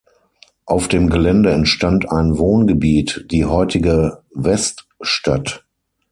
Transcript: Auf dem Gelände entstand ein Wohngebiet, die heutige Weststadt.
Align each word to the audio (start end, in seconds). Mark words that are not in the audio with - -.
Auf 0.65 0.87
dem 0.87 1.11
Gelände 1.11 1.51
entstand 1.51 2.11
ein 2.11 2.39
Wohngebiet, 2.39 3.27
die 3.29 3.45
heutige 3.45 4.23
Weststadt. 4.33 5.63